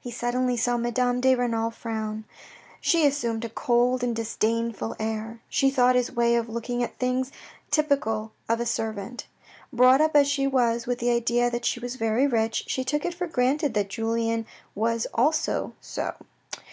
He 0.00 0.10
suddenly 0.10 0.56
saw 0.56 0.76
Madame 0.76 1.20
de 1.20 1.32
Renal 1.36 1.70
frown. 1.70 2.24
She 2.80 3.06
assumed 3.06 3.44
a 3.44 3.48
cold 3.48 4.02
and 4.02 4.16
disdainful 4.16 4.96
air. 4.98 5.38
She 5.48 5.70
thought 5.70 5.94
his 5.94 6.10
way 6.10 6.34
of 6.34 6.48
looking 6.48 6.82
at 6.82 6.96
things 6.98 7.30
typical 7.70 8.32
of 8.48 8.58
a 8.58 8.66
servant. 8.66 9.28
Brought 9.72 10.00
up 10.00 10.16
as 10.16 10.26
she 10.26 10.48
was 10.48 10.88
with 10.88 10.98
the 10.98 11.10
idea 11.12 11.50
that 11.50 11.64
she 11.64 11.78
was 11.78 11.94
very 11.94 12.26
rich, 12.26 12.64
she 12.66 12.82
took 12.82 13.04
it 13.04 13.14
for 13.14 13.28
granted 13.28 13.74
that 13.74 13.88
Julien 13.90 14.44
was 14.74 15.04
so 15.04 15.08
also. 15.14 15.72